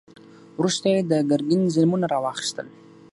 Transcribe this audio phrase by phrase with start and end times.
[0.59, 2.67] وروسته یې د ګرګین ظلمونه را واخیستل.